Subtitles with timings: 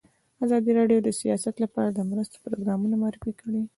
[0.45, 3.61] ازادي راډیو د سیاست لپاره د مرستو پروګرامونه معرفي کړي.